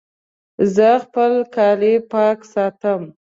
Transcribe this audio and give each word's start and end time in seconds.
زه 0.75 0.89
خپل 1.03 1.31
کالي 1.55 1.93
پاک 2.11 2.39
ساتم. 2.51 3.01